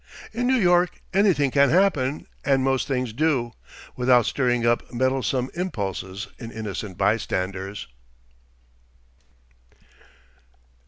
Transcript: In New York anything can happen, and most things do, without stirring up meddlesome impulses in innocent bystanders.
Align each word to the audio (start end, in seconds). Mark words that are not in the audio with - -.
In 0.33 0.47
New 0.47 0.55
York 0.55 0.99
anything 1.13 1.51
can 1.51 1.69
happen, 1.69 2.25
and 2.43 2.63
most 2.63 2.87
things 2.87 3.13
do, 3.13 3.51
without 3.95 4.25
stirring 4.25 4.65
up 4.65 4.91
meddlesome 4.91 5.51
impulses 5.53 6.25
in 6.39 6.49
innocent 6.51 6.97
bystanders. 6.97 7.87